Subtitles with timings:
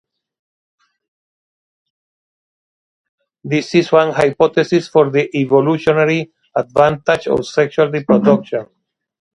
[3.43, 8.65] This is one hypothesis for the evolutionary advantage of sexual reproduction.